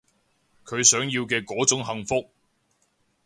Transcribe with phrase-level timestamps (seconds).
[0.65, 2.31] 佢想要嘅嗰種幸福